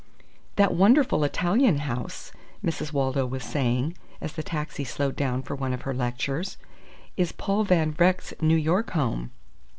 [0.55, 2.31] "That wonderful Italian house,"
[2.65, 2.91] Mrs.
[2.91, 6.57] Waldo was saying, as the taxi slowed down for one of her lectures,
[7.17, 9.29] "is Paul Van Vreck's New York home.